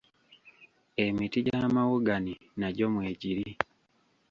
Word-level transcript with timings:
emiti 1.05 1.39
gya 1.45 1.61
mawogani 1.75 2.33
nagyo 2.59 2.85
mwegiri. 2.93 3.49